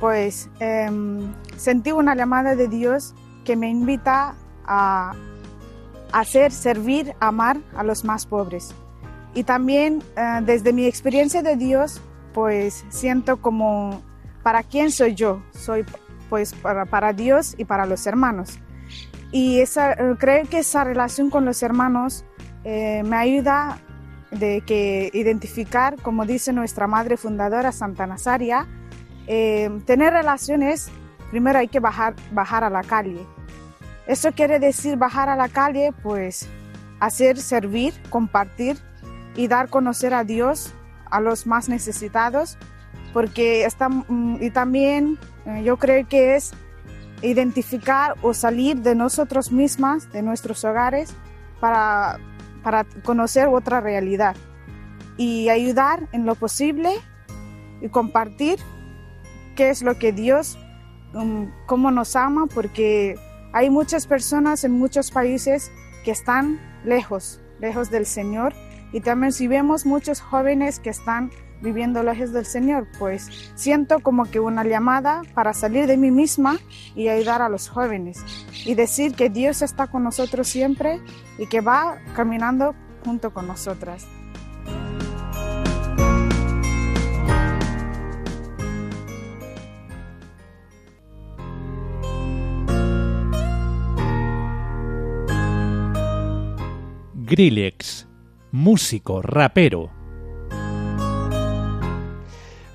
[0.00, 3.14] Pues em, sentí una llamada de Dios
[3.44, 5.12] que me invita a
[6.12, 8.74] hacer, servir, amar a los más pobres.
[9.34, 12.00] Y también eh, desde mi experiencia de Dios,
[12.32, 14.02] pues siento como,
[14.42, 15.42] ¿para quién soy yo?
[15.52, 15.84] Soy
[16.28, 18.58] pues para, para Dios y para los hermanos.
[19.32, 22.24] Y esa, creo que esa relación con los hermanos
[22.64, 23.78] eh, me ayuda
[24.30, 28.66] de que identificar, como dice nuestra madre fundadora Santa Nazaria,
[29.26, 30.90] eh, tener relaciones,
[31.30, 33.26] primero hay que bajar, bajar a la calle.
[34.06, 36.48] Eso quiere decir bajar a la calle, pues
[36.98, 38.78] hacer, servir, compartir
[39.36, 40.72] y dar conocer a Dios
[41.10, 42.56] a los más necesitados,
[43.12, 46.52] porque está, mm, y también eh, yo creo que es
[47.20, 51.14] identificar o salir de nosotros mismas, de nuestros hogares,
[51.60, 52.18] para,
[52.62, 54.36] para conocer otra realidad
[55.16, 56.90] y ayudar en lo posible
[57.80, 58.58] y compartir
[59.56, 60.58] qué es lo que Dios,
[61.14, 63.16] um, cómo nos ama, porque
[63.52, 65.70] hay muchas personas en muchos países
[66.04, 68.54] que están lejos, lejos del Señor.
[68.92, 71.30] Y también si vemos muchos jóvenes que están
[71.62, 76.58] viviendo lejos del Señor, pues siento como que una llamada para salir de mí misma
[76.94, 78.22] y ayudar a los jóvenes
[78.66, 81.00] y decir que Dios está con nosotros siempre
[81.38, 84.06] y que va caminando junto con nosotras.
[97.14, 98.06] Grillex,
[98.50, 100.01] músico, rapero.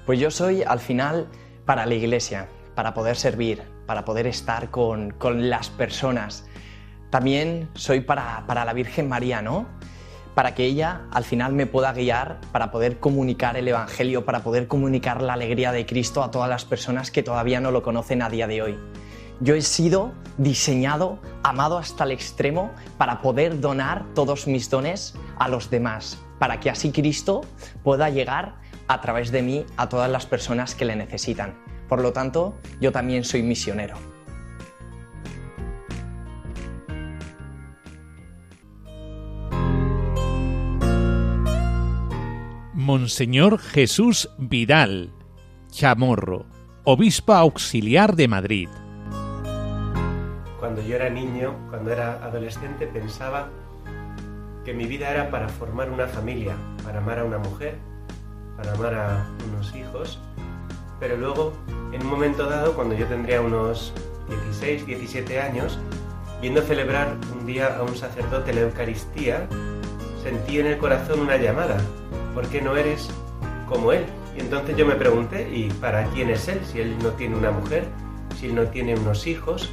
[0.08, 1.28] Pues yo soy al final
[1.66, 6.46] para la iglesia, para poder servir, para poder estar con, con las personas.
[7.10, 9.66] También soy para, para la Virgen María, ¿no?
[10.34, 14.68] Para que ella al final me pueda guiar, para poder comunicar el Evangelio, para poder
[14.70, 18.30] comunicar la alegría de Cristo a todas las personas que todavía no lo conocen a
[18.30, 18.80] día de hoy.
[19.42, 25.50] Yo he sido diseñado, amado hasta el extremo para poder donar todos mis dones a
[25.50, 27.42] los demás, para que así Cristo
[27.84, 31.56] pueda llegar a través de mí a todas las personas que le necesitan.
[31.88, 33.98] Por lo tanto, yo también soy misionero.
[42.74, 45.12] Monseñor Jesús Vidal,
[45.70, 46.46] Chamorro,
[46.86, 48.70] obispo auxiliar de Madrid.
[50.60, 53.50] Cuando yo era niño, cuando era adolescente, pensaba
[54.64, 57.78] que mi vida era para formar una familia, para amar a una mujer,
[58.58, 60.20] para amar a unos hijos,
[61.00, 61.54] pero luego,
[61.92, 63.94] en un momento dado, cuando yo tendría unos
[64.30, 65.80] 16, 17 años,
[66.42, 69.48] viendo celebrar un día a un sacerdote la Eucaristía,
[70.24, 71.78] sentí en el corazón una llamada,
[72.34, 73.10] ¿por qué no eres
[73.68, 74.06] como él?
[74.36, 76.60] Y entonces yo me pregunté, ¿y para quién es él?
[76.66, 77.86] Si él no tiene una mujer,
[78.40, 79.72] si él no tiene unos hijos.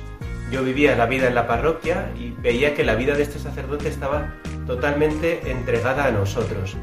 [0.50, 3.88] Yo vivía la vida en la parroquia y veía que la vida de este sacerdote
[3.88, 4.34] estaba
[4.66, 6.76] totalmente entregada a nosotros.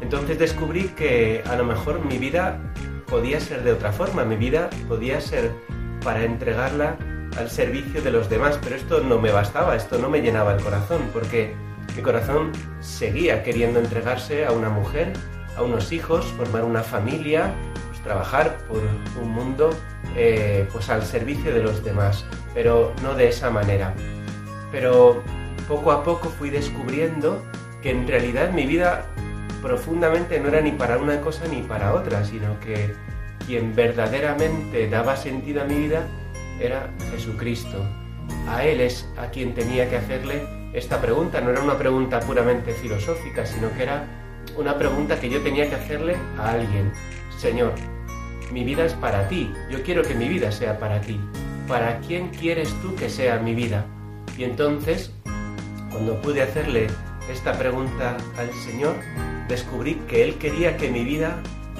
[0.00, 2.58] Entonces descubrí que a lo mejor mi vida
[3.06, 5.50] podía ser de otra forma, mi vida podía ser
[6.04, 6.96] para entregarla
[7.36, 10.62] al servicio de los demás, pero esto no me bastaba, esto no me llenaba el
[10.62, 11.54] corazón, porque
[11.96, 15.12] mi corazón seguía queriendo entregarse a una mujer,
[15.56, 17.52] a unos hijos, formar una familia,
[17.88, 18.82] pues trabajar por
[19.20, 19.70] un mundo
[20.16, 22.24] eh, pues al servicio de los demás,
[22.54, 23.94] pero no de esa manera.
[24.70, 25.22] Pero
[25.66, 27.42] poco a poco fui descubriendo
[27.82, 29.06] que en realidad mi vida
[29.62, 32.94] profundamente no era ni para una cosa ni para otra, sino que
[33.46, 36.06] quien verdaderamente daba sentido a mi vida
[36.60, 37.84] era Jesucristo.
[38.48, 40.42] A Él es a quien tenía que hacerle
[40.72, 41.40] esta pregunta.
[41.40, 44.04] No era una pregunta puramente filosófica, sino que era
[44.56, 46.92] una pregunta que yo tenía que hacerle a alguien.
[47.38, 47.72] Señor,
[48.52, 49.52] mi vida es para ti.
[49.70, 51.20] Yo quiero que mi vida sea para ti.
[51.66, 53.84] ¿Para quién quieres tú que sea mi vida?
[54.36, 55.12] Y entonces,
[55.90, 56.86] cuando pude hacerle
[57.30, 58.94] esta pregunta al Señor,
[59.48, 61.38] descubrí que Él quería que mi vida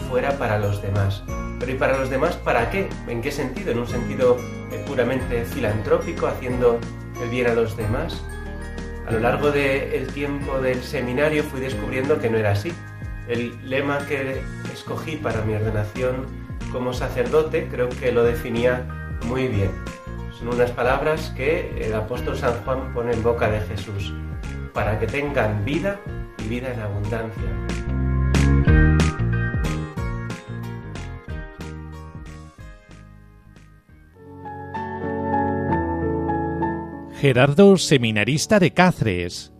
[0.08, 1.22] fuera para los demás.
[1.60, 2.88] Pero ¿y para los demás para qué?
[3.08, 3.72] ¿En qué sentido?
[3.72, 4.36] ¿En un sentido
[4.72, 6.78] eh, puramente filantrópico, haciendo
[7.22, 8.22] el bien a los demás?
[9.06, 12.72] A lo largo del tiempo del seminario fui descubriendo que no era así.
[13.26, 14.42] El lema que
[14.72, 16.26] escogí para mi ordenación
[16.72, 18.86] como sacerdote creo que lo definía
[19.26, 19.70] muy bien.
[20.38, 24.14] Son unas palabras que el apóstol San Juan pone en boca de Jesús,
[24.72, 25.98] para que tengan vida
[26.48, 27.88] y vida en abundancia.
[37.20, 39.52] Gerardo, seminarista de Cáceres.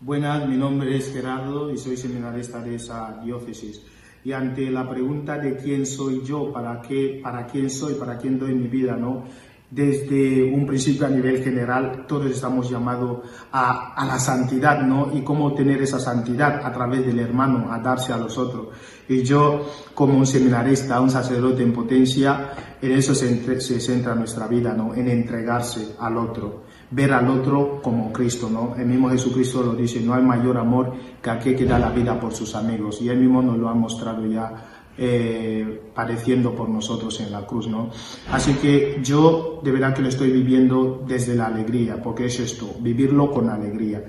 [0.00, 3.82] Buenas, mi nombre es Gerardo y soy seminarista de esa diócesis.
[4.24, 8.38] Y ante la pregunta de quién soy yo, para qué, para quién soy, para quién
[8.38, 9.24] doy mi vida, ¿no?
[9.70, 13.18] Desde un principio a nivel general, todos estamos llamados
[13.52, 15.10] a, a la santidad, ¿no?
[15.14, 18.68] Y cómo tener esa santidad a través del hermano, a darse a los otros.
[19.10, 22.50] Y yo, como un seminarista, un sacerdote en potencia,
[22.80, 24.94] en eso se, entre- se centra nuestra vida, ¿no?
[24.94, 28.74] En entregarse al otro, ver al otro como Cristo, ¿no?
[28.74, 32.18] El mismo Jesucristo lo dice, no hay mayor amor que aquel que da la vida
[32.18, 33.02] por sus amigos.
[33.02, 34.67] Y él mismo nos lo ha mostrado ya
[34.98, 37.90] eh, padeciendo por nosotros en la cruz, ¿no?
[38.32, 42.74] Así que yo de verdad que lo estoy viviendo desde la alegría, porque es esto,
[42.80, 44.02] vivirlo con alegría.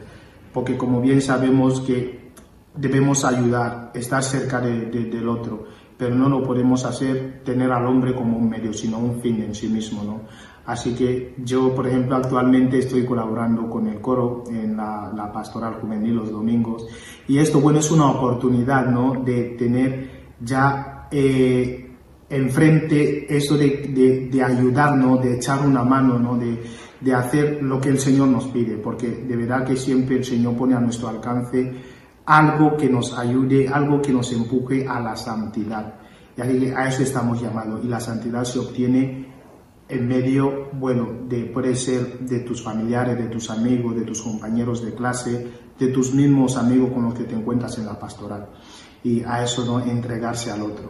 [0.52, 2.32] Porque como bien sabemos que
[2.76, 5.66] debemos ayudar, estar cerca de- de- del otro,
[5.98, 9.54] pero no lo podemos hacer tener al hombre como un medio, sino un fin en
[9.54, 10.22] sí mismo, ¿no?
[10.66, 15.76] Así que yo, por ejemplo, actualmente estoy colaborando con el coro en la, la pastoral
[15.82, 16.86] juvenil los domingos
[17.28, 19.22] y esto, bueno, es una oportunidad, ¿no?
[19.24, 21.92] De tener ya eh,
[22.30, 26.38] enfrente eso de, de, ayudarnos, de echar una mano, ¿no?
[26.38, 26.62] De,
[27.00, 30.56] de hacer lo que el Señor nos pide, porque de verdad que siempre el Señor
[30.56, 31.72] pone a nuestro alcance
[32.26, 35.96] algo que nos ayude, algo que nos empuje a la santidad.
[36.38, 37.84] Y a eso estamos llamados.
[37.84, 39.28] Y la santidad se obtiene
[39.90, 44.86] en medio, bueno, de, puede ser de tus familiares, de tus amigos, de tus compañeros
[44.86, 48.48] de clase, de tus mismos amigos con los que te encuentras en la pastoral.
[49.04, 50.90] Y a eso no entregarse al otro.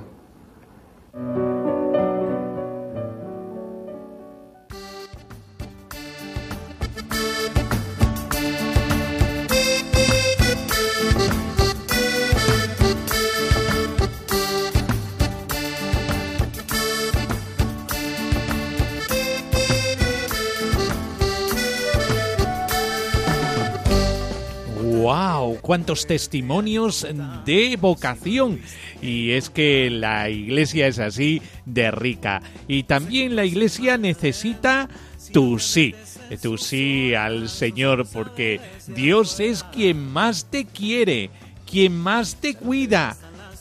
[25.00, 25.60] ¡Wow!
[25.62, 27.08] ¡Cuántos testimonios
[27.46, 28.60] de vocación!
[29.02, 32.42] Y es que la iglesia es así de rica.
[32.68, 34.90] Y también la iglesia necesita
[35.32, 35.96] tu sí.
[36.42, 41.30] Tu sí al Señor, porque Dios es quien más te quiere,
[41.66, 43.16] quien más te cuida,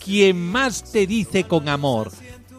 [0.04, 2.10] quien más te dice con amor.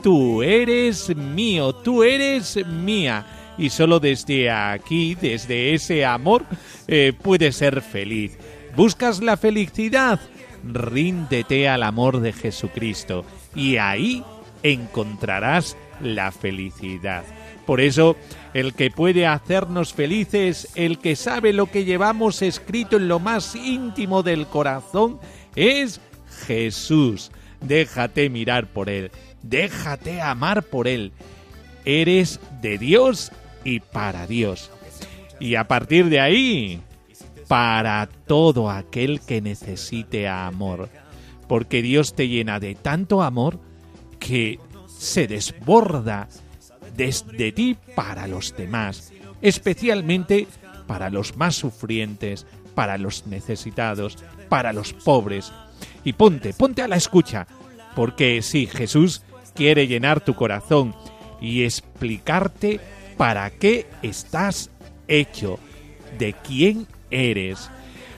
[0.01, 3.25] Tú eres mío, tú eres mía.
[3.57, 6.45] Y solo desde aquí, desde ese amor,
[6.87, 8.37] eh, puedes ser feliz.
[8.75, 10.19] ¿Buscas la felicidad?
[10.63, 14.23] Ríndete al amor de Jesucristo y ahí
[14.63, 17.23] encontrarás la felicidad.
[17.65, 18.15] Por eso,
[18.53, 23.55] el que puede hacernos felices, el que sabe lo que llevamos escrito en lo más
[23.55, 25.19] íntimo del corazón,
[25.55, 26.01] es
[26.47, 27.31] Jesús.
[27.61, 29.11] Déjate mirar por Él,
[29.43, 31.11] déjate amar por Él.
[31.85, 33.31] Eres de Dios
[33.63, 34.71] y para Dios.
[35.39, 36.81] Y a partir de ahí,
[37.49, 40.87] para todo aquel que necesite amor.
[41.47, 43.59] Porque Dios te llena de tanto amor
[44.19, 46.29] que se desborda
[46.95, 50.45] desde ti para los demás, especialmente
[50.85, 52.45] para los más sufrientes,
[52.75, 55.51] para los necesitados, para los pobres.
[56.03, 57.47] Y ponte, ponte a la escucha,
[57.95, 59.23] porque sí, Jesús
[59.55, 60.93] quiere llenar tu corazón
[61.41, 62.79] y explicarte
[63.17, 64.69] para qué estás
[65.07, 65.57] hecho,
[66.19, 67.69] de quién eres.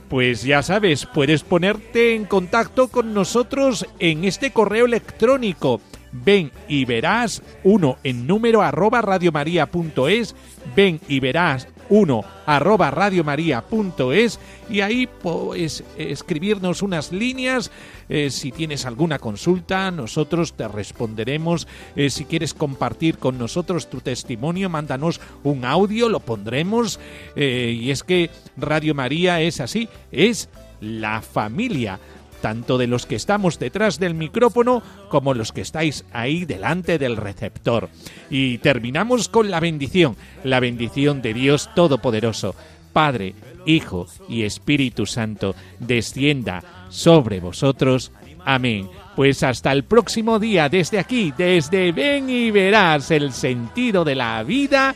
[0.09, 5.79] Pues ya sabes, puedes ponerte en contacto con nosotros en este correo electrónico.
[6.11, 10.35] Ven y verás uno en número arroba radiomaria.es.
[10.75, 14.39] Ven y verás uno arroba radiomaria.es
[14.69, 17.69] y ahí puedes escribirnos unas líneas.
[18.07, 21.67] Eh, si tienes alguna consulta, nosotros te responderemos.
[21.97, 26.97] Eh, si quieres compartir con nosotros tu testimonio, mándanos un audio, lo pondremos.
[27.35, 30.47] Eh, y es que Radio María es así, es
[30.79, 31.99] la familia
[32.41, 37.17] tanto de los que estamos detrás del micrófono como los que estáis ahí delante del
[37.17, 37.89] receptor.
[38.29, 42.55] Y terminamos con la bendición, la bendición de Dios Todopoderoso,
[42.91, 43.35] Padre,
[43.65, 48.11] Hijo y Espíritu Santo, descienda sobre vosotros.
[48.43, 48.89] Amén.
[49.15, 54.41] Pues hasta el próximo día, desde aquí, desde Ven y verás el sentido de la
[54.43, 54.95] vida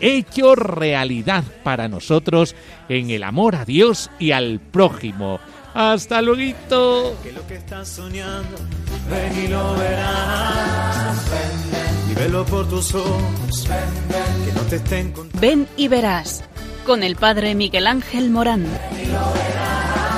[0.00, 2.54] hecho realidad para nosotros
[2.88, 5.40] en el amor a Dios y al prójimo.
[5.74, 7.16] Hasta luego.
[7.22, 8.56] Que lo que estás soñando,
[9.10, 11.16] ven y lo verás.
[12.10, 15.40] Y velo por tus ojos, que no te estén contando.
[15.40, 16.44] Ven y verás
[16.86, 18.62] con el padre Miguel Ángel Morán.
[18.62, 20.13] Ven y lo verás.